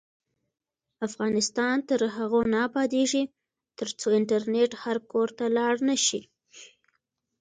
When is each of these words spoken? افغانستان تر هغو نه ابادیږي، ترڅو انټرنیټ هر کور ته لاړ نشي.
افغانستان 1.07 1.75
تر 1.89 1.99
هغو 2.15 2.41
نه 2.51 2.57
ابادیږي، 2.67 3.23
ترڅو 3.79 4.07
انټرنیټ 4.19 4.71
هر 4.83 4.97
کور 5.11 5.27
ته 5.37 5.45
لاړ 5.57 5.73
نشي. 5.89 6.21